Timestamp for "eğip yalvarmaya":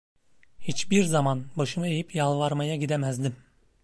1.87-2.75